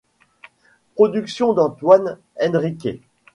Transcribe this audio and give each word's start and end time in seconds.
Production 0.97 1.53
d'Antoine 1.53 2.17
Henriquet. 2.39 3.01